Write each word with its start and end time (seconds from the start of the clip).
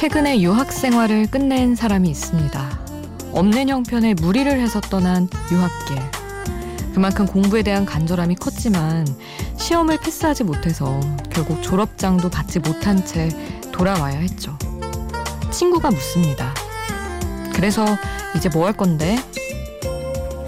최근에 0.00 0.40
유학 0.40 0.72
생활을 0.72 1.26
끝낸 1.26 1.74
사람이 1.74 2.08
있습니다. 2.08 2.80
없는 3.32 3.68
형편에 3.68 4.14
무리를 4.14 4.50
해서 4.50 4.80
떠난 4.80 5.28
유학길. 5.52 5.98
그만큼 6.94 7.26
공부에 7.26 7.62
대한 7.62 7.84
간절함이 7.84 8.36
컸지만 8.36 9.06
시험을 9.58 9.98
패스하지 9.98 10.44
못해서 10.44 10.98
결국 11.28 11.62
졸업장도 11.62 12.30
받지 12.30 12.60
못한 12.60 13.04
채 13.04 13.28
돌아와야 13.72 14.18
했죠. 14.20 14.56
친구가 15.50 15.90
묻습니다. 15.90 16.54
그래서 17.52 17.84
이제 18.34 18.48
뭐 18.48 18.64
할 18.64 18.72
건데? 18.72 19.18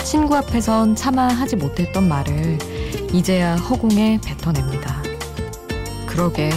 친구 0.03 0.35
앞에선 0.35 0.97
차마 0.97 1.29
하지 1.29 1.57
못했던 1.57 2.09
말을 2.09 2.59
이제야 3.13 3.57
허공에 3.57 4.19
뱉어냅니다. 4.25 5.03
그러게, 6.07 6.49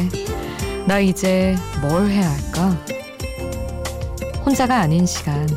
나 0.87 0.99
이제 0.99 1.57
뭘 1.81 2.09
해야 2.09 2.29
할까? 2.29 2.94
혼자가 4.45 4.79
아닌 4.79 5.05
시간, 5.07 5.47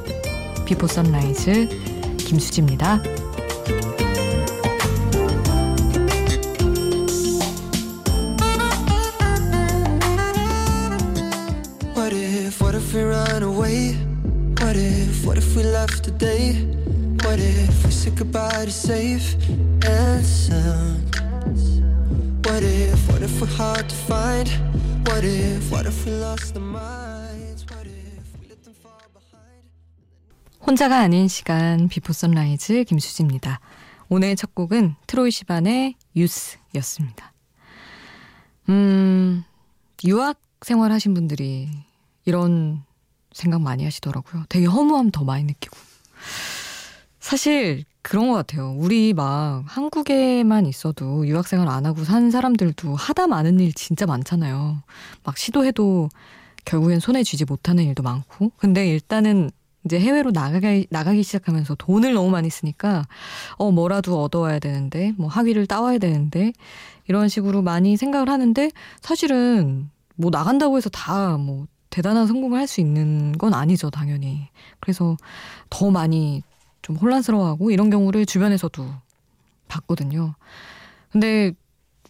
비포 0.65 0.87
선라이즈 0.87 1.69
김수지입니다. 2.19 3.03
혼자가 30.69 30.99
아닌 30.99 31.29
시간 31.29 31.89
비포 31.89 32.13
선라이즈 32.13 32.85
김수지입니다. 32.85 33.59
오늘 34.11 34.37
첫 34.37 34.55
곡은 34.55 34.97
트로이 35.07 35.31
시반의 35.31 35.95
Youth였습니다. 36.15 37.33
음, 38.69 39.45
유학 40.05 40.39
생활 40.61 40.93
하신 40.93 41.15
분들이 41.15 41.71
이런 42.27 42.83
생각 43.33 43.63
많이 43.63 43.83
하시더라고요. 43.85 44.45
되게 44.51 44.67
허무함 44.67 45.11
더 45.11 45.25
많이 45.25 45.45
느끼고. 45.45 45.75
사실 47.19 47.87
그런 48.03 48.29
것 48.29 48.35
같아요. 48.35 48.75
우리 48.77 49.15
막 49.15 49.65
한국에만 49.65 50.67
있어도 50.67 51.27
유학생활 51.27 51.67
안 51.67 51.87
하고 51.87 52.05
산 52.05 52.31
사람들도 52.31 52.95
하다 52.95 53.27
마는 53.27 53.59
일 53.61 53.73
진짜 53.73 54.05
많잖아요. 54.05 54.83
막 55.25 55.39
시도해도 55.39 56.11
결국엔 56.67 57.01
손에 57.01 57.23
쥐지 57.25 57.47
못하는 57.47 57.85
일도 57.85 58.03
많고. 58.03 58.53
근데 58.59 58.87
일단은 58.87 59.51
이제 59.89 59.99
해외로 59.99 60.31
나가기, 60.31 60.89
나가기 60.91 61.23
시작하면서 61.23 61.77
돈을 61.77 62.13
너무 62.13 62.29
많이 62.31 62.51
쓰니까, 62.51 63.07
어, 63.57 63.71
뭐라도 63.73 64.23
얻어와야 64.23 64.59
되는데, 64.59 65.15
뭐 65.17 65.29
학위를 65.29 65.67
따와야 65.67 65.97
되는데, 65.97 66.53
이런 67.09 67.29
식으로 67.29 67.63
많이 67.63 67.97
생각을 67.97 68.29
하는데, 68.29 68.71
사실은 69.01 69.89
뭐 70.15 70.31
나간다고 70.31 70.77
해서 70.77 70.91
다 70.91 71.39
뭐 71.39 71.67
대단한 71.91 72.27
성공을 72.27 72.59
할 72.59 72.67
수 72.67 72.83
있는 72.83 73.33
건 73.33 73.55
아니죠, 73.55 73.89
당연히. 73.89 74.49
그래서 74.79 75.17
더 75.71 75.91
많이 75.91 76.43
좀 76.83 76.97
혼란스러워하고 76.97 77.71
이런 77.71 77.89
경우를 77.89 78.27
주변에서도 78.27 78.85
봤거든요. 79.69 80.35
근데 81.11 81.53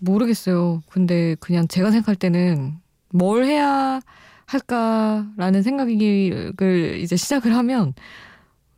모르겠어요. 0.00 0.82
근데 0.90 1.36
그냥 1.38 1.68
제가 1.68 1.92
생각할 1.92 2.16
때는 2.16 2.78
뭘 3.10 3.44
해야 3.44 4.00
할까라는 4.48 5.62
생각을 5.62 7.00
이제 7.02 7.16
시작을 7.16 7.54
하면 7.54 7.92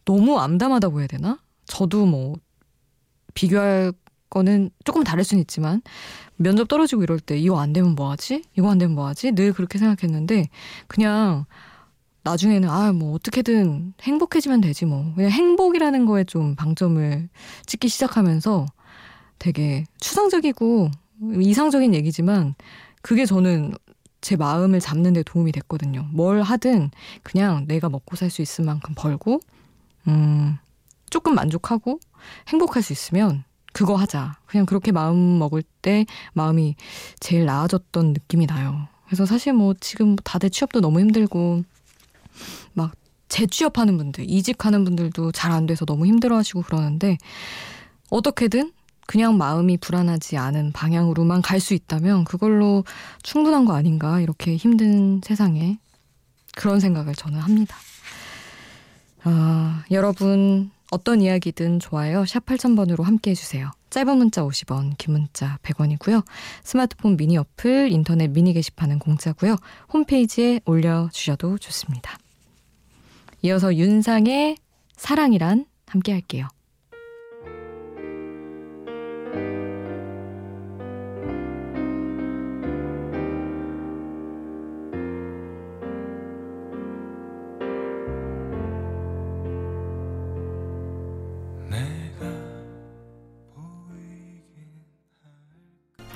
너무 0.04 0.38
암담하다고 0.38 0.98
해야 1.00 1.06
되나? 1.06 1.38
저도 1.64 2.06
뭐 2.06 2.34
비교할 3.34 3.92
거는 4.28 4.70
조금 4.84 5.04
다를 5.04 5.22
수는 5.22 5.40
있지만 5.42 5.80
면접 6.36 6.66
떨어지고 6.66 7.02
이럴 7.04 7.20
때 7.20 7.38
이거 7.38 7.60
안 7.60 7.72
되면 7.72 7.94
뭐 7.94 8.10
하지? 8.10 8.42
이거 8.58 8.70
안 8.70 8.78
되면 8.78 8.96
뭐 8.96 9.06
하지? 9.06 9.30
늘 9.32 9.52
그렇게 9.52 9.78
생각했는데 9.78 10.48
그냥 10.88 11.46
나중에는 12.24 12.68
아 12.68 12.92
뭐 12.92 13.14
어떻게든 13.14 13.94
행복해지면 14.02 14.60
되지 14.60 14.86
뭐 14.86 15.12
그냥 15.14 15.30
행복이라는 15.30 16.04
거에 16.04 16.24
좀 16.24 16.56
방점을 16.56 17.28
찍기 17.66 17.88
시작하면서 17.88 18.66
되게 19.38 19.84
추상적이고 20.00 20.90
이상적인 21.40 21.94
얘기지만 21.94 22.54
그게 23.02 23.24
저는 23.24 23.72
제 24.20 24.36
마음을 24.36 24.80
잡는 24.80 25.12
데 25.14 25.22
도움이 25.22 25.52
됐거든요. 25.52 26.06
뭘 26.12 26.42
하든 26.42 26.90
그냥 27.22 27.66
내가 27.66 27.88
먹고 27.88 28.16
살 28.16 28.30
수 28.30 28.42
있을 28.42 28.64
만큼 28.64 28.94
벌고 28.96 29.40
음 30.08 30.58
조금 31.10 31.34
만족하고 31.34 31.98
행복할 32.48 32.82
수 32.82 32.92
있으면 32.92 33.44
그거 33.72 33.94
하자. 33.96 34.38
그냥 34.46 34.66
그렇게 34.66 34.92
마음 34.92 35.38
먹을 35.38 35.62
때 35.82 36.06
마음이 36.34 36.76
제일 37.20 37.46
나아졌던 37.46 38.12
느낌이 38.12 38.46
나요. 38.46 38.88
그래서 39.06 39.26
사실 39.26 39.52
뭐 39.52 39.74
지금 39.80 40.16
다들 40.16 40.50
취업도 40.50 40.80
너무 40.80 41.00
힘들고 41.00 41.64
막 42.72 42.92
재취업하는 43.28 43.96
분들, 43.96 44.28
이직하는 44.28 44.84
분들도 44.84 45.32
잘 45.32 45.52
안 45.52 45.66
돼서 45.66 45.84
너무 45.84 46.06
힘들어하시고 46.06 46.62
그러는데 46.62 47.16
어떻게든 48.10 48.72
그냥 49.10 49.36
마음이 49.38 49.78
불안하지 49.78 50.36
않은 50.36 50.70
방향으로만 50.70 51.42
갈 51.42 51.58
수 51.58 51.74
있다면 51.74 52.22
그걸로 52.22 52.84
충분한 53.24 53.64
거 53.64 53.74
아닌가 53.74 54.20
이렇게 54.20 54.54
힘든 54.54 55.20
세상에 55.24 55.80
그런 56.54 56.78
생각을 56.78 57.16
저는 57.16 57.40
합니다. 57.40 57.76
아, 59.24 59.82
여러분 59.90 60.70
어떤 60.92 61.22
이야기든 61.22 61.80
좋아요. 61.80 62.24
샵 62.24 62.46
8000번으로 62.46 63.02
함께 63.02 63.32
해주세요. 63.32 63.72
짧은 63.90 64.16
문자 64.16 64.44
50원, 64.44 64.96
긴 64.96 65.14
문자 65.14 65.58
100원이고요. 65.64 66.24
스마트폰 66.62 67.16
미니 67.16 67.36
어플, 67.36 67.90
인터넷 67.90 68.28
미니 68.28 68.52
게시판은 68.52 69.00
공짜고요. 69.00 69.56
홈페이지에 69.92 70.60
올려주셔도 70.64 71.58
좋습니다. 71.58 72.16
이어서 73.42 73.74
윤상의 73.74 74.56
사랑이란 74.96 75.66
함께 75.88 76.12
할게요. 76.12 76.46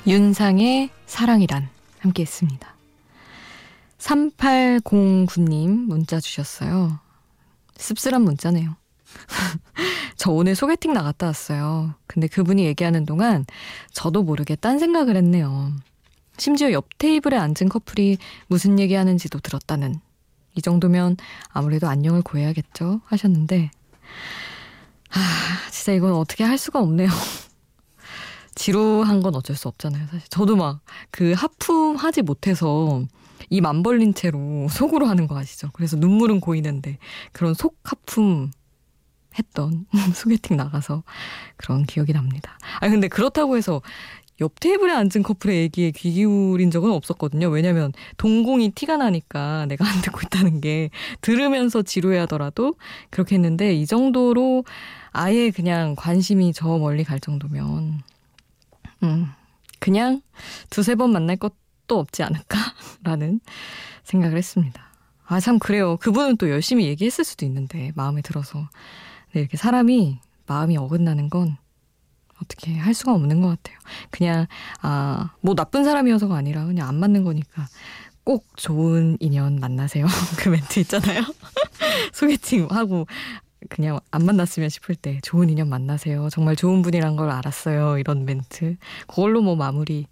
윤상의 0.07 0.91
사랑이란 1.07 1.67
함께 1.99 2.21
했습니다. 2.21 2.75
3809님 3.97 5.67
문자 5.67 6.19
주셨어요. 6.19 6.99
씁쓸한 7.77 8.21
문자네요. 8.21 8.75
저 10.15 10.31
오늘 10.31 10.53
소개팅 10.55 10.93
나갔다 10.93 11.25
왔어요. 11.25 11.95
근데 12.05 12.27
그분이 12.27 12.65
얘기하는 12.65 13.05
동안 13.05 13.45
저도 13.93 14.21
모르게 14.21 14.55
딴 14.55 14.77
생각을 14.77 15.15
했네요. 15.15 15.73
심지어 16.37 16.71
옆 16.71 16.97
테이블에 16.99 17.37
앉은 17.37 17.69
커플이 17.69 18.17
무슨 18.47 18.77
얘기하는지도 18.77 19.39
들었다는. 19.39 19.99
이 20.53 20.61
정도면 20.61 21.17
아무래도 21.49 21.87
안녕을 21.87 22.21
구해야겠죠? 22.21 23.01
하셨는데, 23.05 23.71
아, 25.11 25.19
진짜 25.71 25.93
이건 25.93 26.13
어떻게 26.13 26.43
할 26.43 26.57
수가 26.57 26.79
없네요. 26.79 27.09
지루한 28.55 29.21
건 29.21 29.35
어쩔 29.35 29.55
수 29.55 29.67
없잖아요, 29.67 30.07
사실. 30.07 30.27
저도 30.29 30.55
막 30.55 30.81
그 31.11 31.33
하품하지 31.33 32.21
못해서 32.23 33.03
입 33.49 33.65
안 33.65 33.83
벌린 33.83 34.13
채로 34.13 34.67
속으로 34.71 35.05
하는 35.07 35.27
거 35.27 35.37
아시죠? 35.37 35.69
그래서 35.73 35.97
눈물은 35.97 36.39
고이는데 36.39 36.97
그런 37.31 37.53
속 37.53 37.77
하품 37.83 38.51
했던 39.37 39.85
소개팅 40.15 40.57
나가서 40.57 41.03
그런 41.57 41.83
기억이 41.85 42.13
납니다. 42.13 42.57
아 42.79 42.89
근데 42.89 43.07
그렇다고 43.07 43.57
해서 43.57 43.81
옆 44.41 44.59
테이블에 44.59 44.91
앉은 44.93 45.23
커플의 45.23 45.57
얘기에 45.63 45.91
귀 45.91 46.11
기울인 46.11 46.69
적은 46.71 46.91
없었거든요. 46.91 47.47
왜냐면 47.49 47.93
동공이 48.17 48.71
티가 48.71 48.97
나니까 48.97 49.65
내가 49.67 49.85
안 49.87 50.01
듣고 50.01 50.19
있다는 50.25 50.59
게 50.61 50.89
들으면서 51.21 51.81
지루해 51.83 52.17
하더라도 52.19 52.75
그렇게 53.09 53.35
했는데 53.35 53.73
이 53.73 53.85
정도로 53.85 54.63
아예 55.11 55.51
그냥 55.51 55.95
관심이 55.97 56.51
저 56.53 56.77
멀리 56.77 57.03
갈 57.05 57.19
정도면 57.19 58.01
음, 59.05 59.27
그냥 59.79 60.21
두세 60.69 60.95
번 60.95 61.11
만날 61.11 61.37
것도 61.37 61.99
없지 61.99 62.23
않을까라는 62.23 63.39
생각을 64.03 64.37
했습니다. 64.37 64.83
아, 65.27 65.39
참, 65.39 65.57
그래요. 65.59 65.97
그분은 65.97 66.37
또 66.37 66.49
열심히 66.49 66.85
얘기했을 66.85 67.23
수도 67.23 67.45
있는데, 67.45 67.91
마음에 67.95 68.21
들어서. 68.21 68.69
네, 69.33 69.41
이렇게 69.41 69.57
사람이 69.57 70.19
마음이 70.47 70.77
어긋나는 70.77 71.29
건 71.29 71.57
어떻게 72.41 72.77
할 72.77 72.93
수가 72.93 73.13
없는 73.13 73.41
것 73.41 73.47
같아요. 73.49 73.77
그냥, 74.11 74.45
아, 74.81 75.31
뭐 75.41 75.55
나쁜 75.55 75.83
사람이어서가 75.83 76.35
아니라 76.35 76.65
그냥 76.65 76.87
안 76.87 76.95
맞는 76.95 77.23
거니까 77.23 77.67
꼭 78.23 78.45
좋은 78.55 79.17
인연 79.19 79.59
만나세요. 79.59 80.05
그 80.39 80.49
멘트 80.49 80.79
있잖아요. 80.81 81.21
소개팅 82.13 82.67
하고 82.69 83.07
그냥 83.69 83.99
안 84.11 84.25
만났으면 84.25 84.69
싶을 84.69 84.95
때 84.95 85.19
좋은 85.23 85.49
인연 85.49 85.69
만나세요. 85.69 86.29
정말 86.29 86.55
좋은 86.55 86.81
분이란 86.81 87.15
걸 87.15 87.29
알았어요. 87.29 87.97
이런 87.97 88.25
멘트. 88.25 88.77
그걸로 89.07 89.41
뭐 89.41 89.55
마무리 89.55 90.07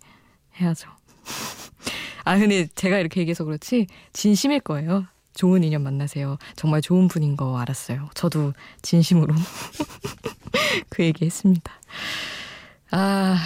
해야죠. 0.59 0.89
아, 2.25 2.37
근데 2.37 2.67
제가 2.75 2.99
이렇게 2.99 3.21
얘기해서 3.21 3.43
그렇지 3.43 3.87
진심일 4.13 4.59
거예요. 4.61 5.05
좋은 5.35 5.63
인연 5.63 5.81
만나세요. 5.81 6.37
정말 6.55 6.81
좋은 6.81 7.07
분인 7.07 7.35
거 7.35 7.57
알았어요. 7.57 8.09
저도 8.13 8.53
진심으로 8.81 9.33
그 10.89 11.03
얘기 11.03 11.25
했습니다. 11.25 11.71
아, 12.91 13.37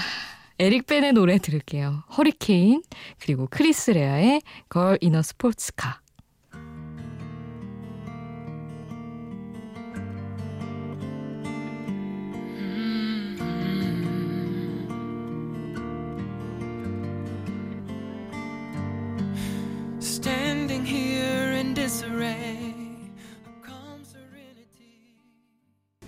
에릭 0.59 0.88
벤의 0.88 1.13
노래 1.13 1.38
들을게요. 1.38 2.04
허리케인, 2.18 2.83
그리고 3.19 3.48
크리스 3.50 3.92
레아의 3.92 4.42
걸 4.69 4.98
이너 5.01 5.21
스포츠카. 5.21 6.01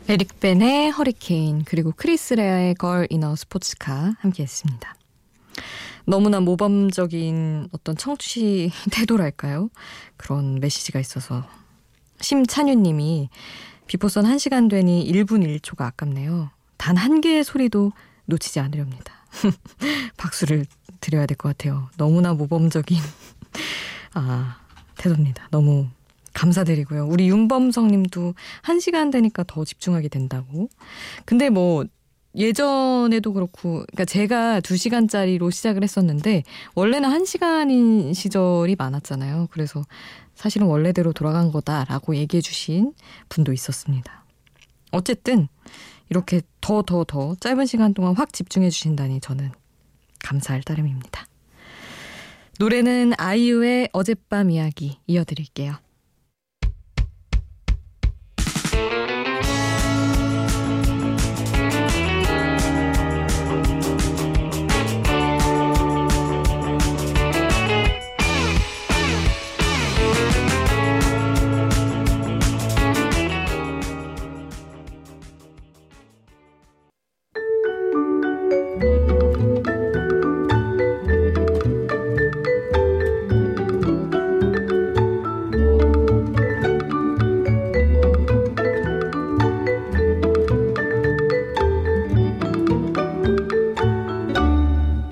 에릭 0.10 0.40
베네의 0.40 0.90
허리케인 0.92 1.64
그리고 1.66 1.94
크리스 1.96 2.34
레아의 2.34 2.74
Girl 2.76 3.06
in 3.12 3.36
a 3.36 3.44
Sports 3.44 3.92
Car 3.92 4.16
함께했습니다. 4.20 4.96
너무나 6.06 6.40
모범적인 6.40 7.70
어떤 7.72 7.96
청취 7.96 8.72
태도랄까요? 8.92 9.70
그런 10.18 10.60
메시지가 10.60 11.00
있어서 11.00 11.46
심찬유님이 12.22 13.30
비포선 13.86 14.26
1시간 14.26 14.68
되니 14.70 15.06
1분 15.12 15.46
1초가 15.60 15.82
아깝네요. 15.82 16.50
단 16.78 16.98
한 16.98 17.22
개의 17.22 17.44
소리도 17.44 17.92
놓치지 18.26 18.60
않으렵니다. 18.60 19.14
박수를 20.18 20.66
드려야 21.02 21.26
될 21.28 21.38
것 21.38 21.50
같아요. 21.50 21.90
너무나 21.98 22.34
모범적인 22.34 22.98
아 24.16 24.58
태도입니다. 24.98 25.48
너무 25.52 25.88
감사드리고요. 26.40 27.06
우리 27.08 27.28
윤범성 27.28 27.88
님도 27.88 28.34
한 28.62 28.80
시간 28.80 29.12
되니까 29.12 29.44
더 29.46 29.66
집중하게 29.66 30.08
된다고. 30.08 30.70
근데 31.26 31.50
뭐, 31.50 31.84
예전에도 32.36 33.34
그렇고, 33.34 33.84
그러니까 33.88 34.06
제가 34.06 34.62
두 34.62 34.78
시간짜리로 34.78 35.50
시작을 35.50 35.84
했었는데, 35.84 36.44
원래는 36.76 37.10
한 37.10 37.26
시간인 37.26 38.14
시절이 38.14 38.76
많았잖아요. 38.78 39.48
그래서 39.52 39.84
사실은 40.36 40.68
원래대로 40.68 41.12
돌아간 41.12 41.52
거다라고 41.52 42.16
얘기해 42.16 42.40
주신 42.40 42.94
분도 43.28 43.52
있었습니다. 43.52 44.24
어쨌든, 44.92 45.50
이렇게 46.10 46.42
더, 46.62 46.82
더, 46.84 47.04
더 47.04 47.36
짧은 47.36 47.66
시간 47.66 47.94
동안 47.94 48.16
확 48.16 48.32
집중해 48.32 48.70
주신다니 48.70 49.20
저는 49.20 49.52
감사할 50.20 50.64
따름입니다. 50.64 51.26
노래는 52.60 53.14
아이유의 53.18 53.90
어젯밤 53.92 54.52
이야기 54.52 55.00
이어드릴게요. 55.08 55.76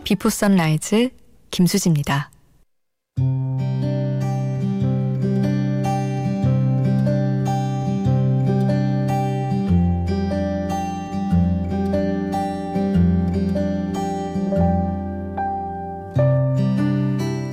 비포 0.07 0.29
선라이즈 0.29 1.09
김수지입니다. 1.51 2.31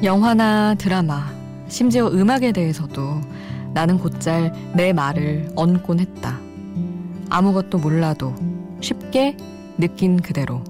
영화나 0.05 0.77
드라마, 0.77 1.35
심지어 1.67 2.07
음악에 2.07 2.53
대해서도 2.53 3.21
나는 3.73 3.99
곧잘 3.99 4.53
내 4.77 4.93
말을 4.93 5.51
얹곤 5.57 5.99
했다. 5.99 6.39
아무것도 7.31 7.79
몰라도 7.79 8.33
쉽게 8.81 9.37
느낀 9.77 10.23
그대로. 10.23 10.63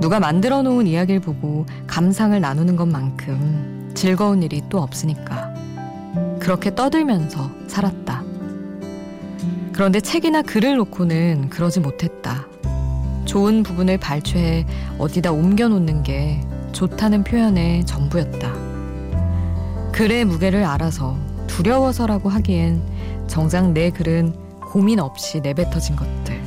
누가 0.00 0.18
만들어 0.18 0.62
놓은 0.62 0.86
이야기를 0.86 1.20
보고 1.20 1.66
감상을 1.86 2.38
나누는 2.40 2.76
것만큼 2.76 3.90
즐거운 3.94 4.42
일이 4.42 4.62
또 4.70 4.78
없으니까. 4.80 5.52
그렇게 6.38 6.74
떠들면서 6.74 7.50
살았다. 7.68 8.24
그런데 9.72 10.00
책이나 10.00 10.42
글을 10.42 10.76
놓고는 10.76 11.50
그러지 11.50 11.80
못했다. 11.80 12.46
좋은 13.26 13.62
부분을 13.62 13.98
발췌해 13.98 14.66
어디다 14.98 15.32
옮겨 15.32 15.68
놓는 15.68 16.02
게 16.02 16.40
좋다는 16.72 17.22
표현의 17.22 17.84
전부였다. 17.84 18.52
글의 19.92 20.24
무게를 20.24 20.64
알아서 20.64 21.16
두려워서라고 21.46 22.30
하기엔 22.30 22.80
정작 23.26 23.72
내 23.72 23.90
글은 23.90 24.34
고민 24.60 24.98
없이 24.98 25.40
내뱉어진 25.40 25.94
것들. 25.94 26.39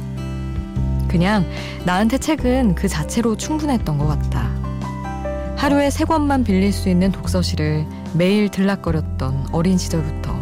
그냥 1.14 1.46
나한테 1.86 2.18
책은 2.18 2.74
그 2.74 2.88
자체로 2.88 3.38
충분했던 3.38 4.00
것 4.00 4.08
같다. 4.08 4.50
하루에 5.56 5.92
세 5.92 6.06
권만 6.06 6.44
빌릴 6.44 6.74
수 6.74 6.90
있는 6.90 7.12
독서실을 7.12 7.86
매일 8.16 8.50
들락거렸던 8.50 9.50
어린 9.52 9.78
시절부터 9.78 10.36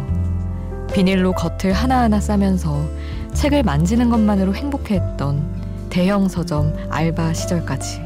비닐로 0.94 1.32
겉을 1.32 1.74
하나하나 1.74 2.20
싸면서 2.20 2.88
책을 3.34 3.64
만지는 3.64 4.08
것만으로 4.08 4.54
행복해했던 4.54 5.90
대형 5.90 6.26
서점 6.28 6.74
알바 6.88 7.34
시절까지. 7.34 8.00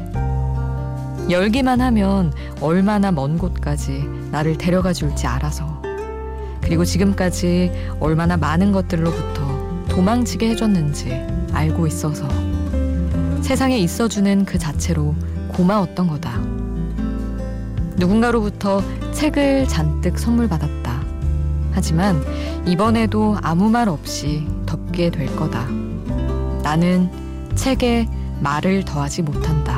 열기만 1.29 1.79
하면 1.79 2.33
얼마나 2.59 3.13
먼 3.13 3.37
곳까지 3.37 4.03
나를 4.31 4.57
데려가 4.57 4.91
줄지 4.91 5.25
알아서. 5.25 5.81
그리고 6.59 6.83
지금까지 6.83 7.71
얼마나 8.01 8.35
많은 8.35 8.73
것들로부터 8.73 9.85
도망치게 9.87 10.49
해줬는지 10.49 11.13
알고 11.53 11.87
있어서. 11.87 12.46
세상에 13.47 13.77
있어주는 13.77 14.43
그 14.43 14.59
자체로 14.59 15.15
고마웠던 15.53 16.09
거다. 16.09 16.37
누군가로부터 17.95 18.83
책을 19.13 19.69
잔뜩 19.69 20.19
선물 20.19 20.49
받았다. 20.49 21.01
하지만 21.71 22.21
이번에도 22.65 23.37
아무 23.41 23.69
말 23.69 23.87
없이 23.87 24.45
덮게 24.65 25.11
될 25.11 25.33
거다. 25.37 25.65
나는 26.61 27.09
책에 27.55 28.09
말을 28.41 28.83
더하지 28.83 29.21
못한다. 29.21 29.76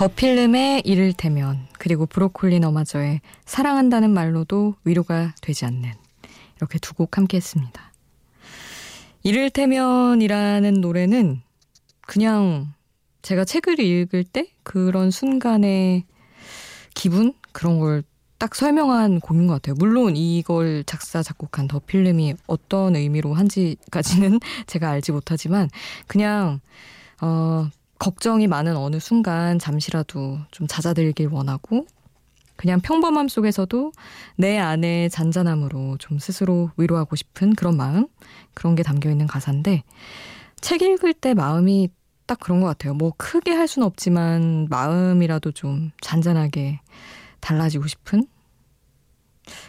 더 0.00 0.08
필름의 0.08 0.84
이를테면 0.86 1.68
그리고 1.78 2.06
브로콜리 2.06 2.58
너마저의 2.60 3.20
사랑한다는 3.44 4.08
말로도 4.14 4.76
위로가 4.82 5.34
되지 5.42 5.66
않는 5.66 5.92
이렇게 6.56 6.78
두 6.78 6.94
곡 6.94 7.18
함께 7.18 7.36
했습니다. 7.36 7.92
이를테면이라는 9.24 10.80
노래는 10.80 11.42
그냥 12.06 12.72
제가 13.20 13.44
책을 13.44 13.78
읽을 13.78 14.24
때 14.24 14.46
그런 14.62 15.10
순간의 15.10 16.06
기분 16.94 17.34
그런 17.52 17.78
걸 17.78 18.02
딱 18.38 18.54
설명한 18.54 19.20
곡인 19.20 19.48
것 19.48 19.52
같아요. 19.52 19.74
물론 19.78 20.16
이걸 20.16 20.82
작사, 20.84 21.22
작곡한 21.22 21.68
더 21.68 21.78
필름이 21.78 22.36
어떤 22.46 22.96
의미로 22.96 23.34
한지까지는 23.34 24.40
제가 24.66 24.88
알지 24.88 25.12
못하지만 25.12 25.68
그냥, 26.06 26.60
어, 27.20 27.68
걱정이 28.00 28.46
많은 28.46 28.76
어느 28.76 28.98
순간 28.98 29.58
잠시라도 29.58 30.38
좀 30.50 30.66
잦아들길 30.66 31.28
원하고 31.28 31.86
그냥 32.56 32.80
평범함 32.80 33.28
속에서도 33.28 33.92
내 34.36 34.58
안의 34.58 35.10
잔잔함으로 35.10 35.98
좀 35.98 36.18
스스로 36.18 36.70
위로하고 36.78 37.14
싶은 37.14 37.54
그런 37.54 37.76
마음 37.76 38.06
그런 38.54 38.74
게 38.74 38.82
담겨 38.82 39.10
있는 39.10 39.26
가사인데 39.26 39.84
책 40.62 40.80
읽을 40.80 41.12
때 41.12 41.34
마음이 41.34 41.90
딱 42.26 42.40
그런 42.40 42.60
것 42.60 42.68
같아요. 42.68 42.94
뭐 42.94 43.12
크게 43.18 43.52
할 43.52 43.68
수는 43.68 43.86
없지만 43.86 44.68
마음이라도 44.70 45.52
좀 45.52 45.90
잔잔하게 46.00 46.80
달라지고 47.40 47.86
싶은 47.86 48.26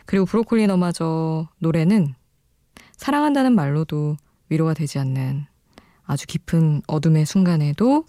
그리고 0.06 0.26
브로콜리 0.26 0.68
너마저 0.68 1.50
노래는 1.60 2.16
사랑한다는 2.96 3.56
말로도 3.56 4.16
위로가 4.48 4.74
되지 4.74 5.00
않는 5.00 5.51
아주 6.12 6.28
깊은 6.28 6.82
어둠의 6.88 7.26
순간에도 7.26 8.06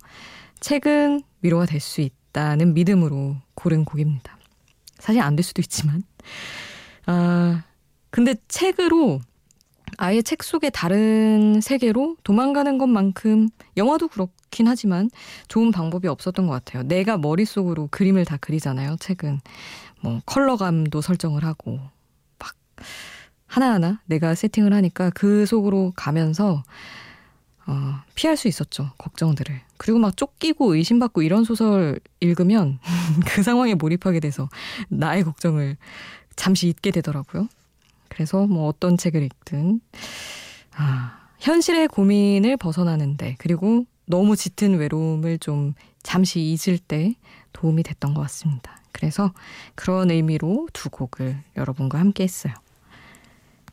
책은 0.58 1.22
위로가 1.42 1.66
될 1.66 1.80
수 1.80 2.00
있다는 2.00 2.74
믿음으로 2.74 3.36
고른 3.54 3.84
곡입니다. 3.84 4.36
사실 4.98 5.20
안 5.22 5.36
될 5.36 5.44
수도 5.44 5.62
있지만. 5.62 6.02
아, 7.06 7.62
근데 8.10 8.34
책으로 8.48 9.20
아예 9.98 10.20
책 10.20 10.42
속의 10.42 10.72
다른 10.74 11.60
세계로 11.60 12.16
도망가는 12.24 12.76
것만큼 12.78 13.50
영화도 13.76 14.08
그렇긴 14.08 14.66
하지만 14.66 15.08
좋은 15.46 15.70
방법이 15.70 16.08
없었던 16.08 16.46
것 16.48 16.52
같아요. 16.52 16.82
내가 16.82 17.18
머릿속으로 17.18 17.86
그림을 17.92 18.24
다 18.24 18.36
그리잖아요, 18.36 18.96
책은. 18.98 19.40
뭐 20.00 20.20
컬러감도 20.26 21.00
설정을 21.02 21.44
하고 21.44 21.78
막 22.40 22.56
하나하나 23.46 24.00
내가 24.06 24.34
세팅을 24.34 24.72
하니까 24.72 25.10
그 25.10 25.46
속으로 25.46 25.92
가면서 25.94 26.64
어, 27.66 28.00
피할 28.14 28.36
수 28.36 28.48
있었죠. 28.48 28.90
걱정들을. 28.98 29.60
그리고 29.76 29.98
막 29.98 30.16
쫓기고 30.16 30.74
의심받고 30.74 31.22
이런 31.22 31.44
소설 31.44 32.00
읽으면 32.20 32.78
그 33.26 33.42
상황에 33.42 33.74
몰입하게 33.74 34.20
돼서 34.20 34.48
나의 34.88 35.24
걱정을 35.24 35.76
잠시 36.36 36.68
잊게 36.68 36.90
되더라고요. 36.90 37.48
그래서 38.08 38.46
뭐 38.46 38.68
어떤 38.68 38.96
책을 38.96 39.22
읽든 39.22 39.80
아, 40.76 41.28
현실의 41.38 41.88
고민을 41.88 42.56
벗어나는데 42.56 43.36
그리고 43.38 43.86
너무 44.06 44.36
짙은 44.36 44.78
외로움을 44.78 45.38
좀 45.38 45.74
잠시 46.02 46.40
잊을 46.40 46.78
때 46.78 47.14
도움이 47.52 47.82
됐던 47.82 48.14
것 48.14 48.22
같습니다. 48.22 48.76
그래서 48.92 49.32
그런 49.74 50.10
의미로 50.10 50.68
두 50.72 50.90
곡을 50.90 51.42
여러분과 51.56 51.98
함께 51.98 52.24
했어요. 52.24 52.52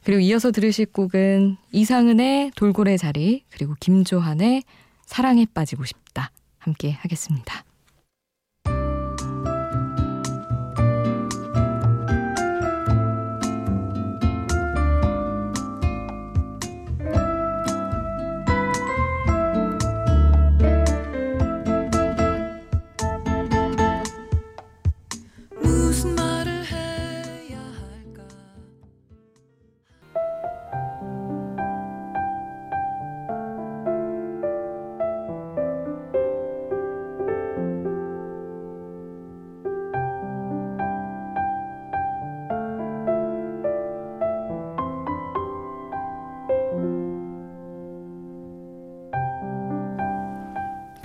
그리고 0.09 0.21
이어서 0.21 0.49
들으실 0.49 0.87
곡은 0.87 1.57
이상은의 1.71 2.53
돌고래 2.55 2.97
자리 2.97 3.43
그리고 3.51 3.75
김조한의 3.79 4.63
사랑에 5.05 5.45
빠지고 5.53 5.85
싶다 5.85 6.31
함께 6.57 6.93
하겠습니다. 6.93 7.63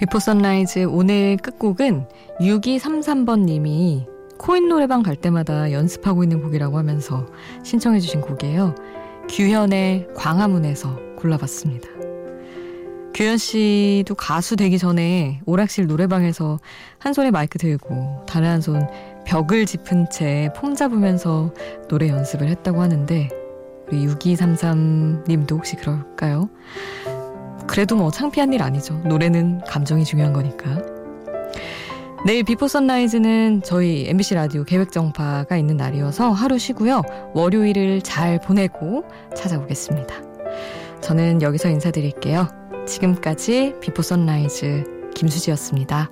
비포 0.05 0.19
선라이즈 0.19 0.85
오늘 0.85 1.39
끝곡은 1.39 2.07
6233번 2.39 3.45
님이 3.45 4.07
코인 4.37 4.69
노래방 4.69 5.03
갈 5.03 5.17
때마다 5.17 5.73
연습하고 5.73 6.23
있는 6.23 6.43
곡이라고 6.43 6.77
하면서 6.77 7.25
신청해 7.63 8.01
주신 8.01 8.21
곡이에요. 8.21 8.75
규현의 9.31 10.09
광화문에서 10.15 10.99
골라봤습니다. 11.17 11.89
규현 13.15 13.39
씨도 13.39 14.15
가수 14.17 14.57
되기 14.57 14.77
전에 14.79 15.41
오락실 15.47 15.87
노래방에서 15.87 16.59
한 16.99 17.15
손에 17.15 17.31
마이크 17.31 17.57
들고 17.59 18.27
다른 18.27 18.49
한 18.51 18.61
손 18.61 18.87
벽을 19.25 19.65
짚은 19.65 20.11
채 20.11 20.51
폼 20.55 20.75
잡으면서 20.75 21.55
노래 21.89 22.09
연습을 22.09 22.49
했다고 22.49 22.83
하는데 22.83 23.31
우리 23.89 24.07
6233님도 24.07 25.53
혹시 25.53 25.77
그럴까요? 25.77 26.51
그래도 27.67 27.97
뭐 27.97 28.11
창피한 28.11 28.53
일 28.53 28.63
아니죠. 28.63 28.95
노래는 29.05 29.63
감정이 29.67 30.05
중요한 30.05 30.33
거니까. 30.33 30.81
내일 32.27 32.43
Before 32.43 32.69
Sunrise는 32.69 33.61
저희 33.63 34.09
MBC 34.09 34.35
라디오 34.35 34.65
계획정파가 34.65 35.57
있는 35.59 35.77
날이어서 35.77 36.31
하루 36.31 36.59
쉬고요. 36.59 37.03
월요일을 37.35 38.01
잘 38.01 38.41
보내고 38.41 39.05
찾아오겠습니다. 39.37 40.15
저는 41.03 41.43
여기서 41.43 41.69
인사드릴게요. 41.69 42.49
지금까지 42.87 43.75
Before 43.81 44.01
Sunrise 44.01 45.11
김수지였습니다. 45.15 46.09